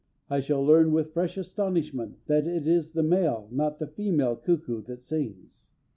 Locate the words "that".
2.25-2.47, 4.85-4.99